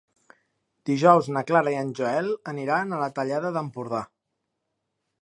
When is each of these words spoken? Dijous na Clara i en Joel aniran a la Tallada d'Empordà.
Dijous 0.89 1.29
na 1.35 1.43
Clara 1.51 1.75
i 1.75 1.79
en 1.83 1.93
Joel 2.01 2.33
aniran 2.55 2.91
a 2.99 3.05
la 3.05 3.13
Tallada 3.21 3.55
d'Empordà. 3.59 4.05